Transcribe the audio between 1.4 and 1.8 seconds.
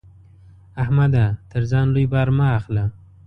تر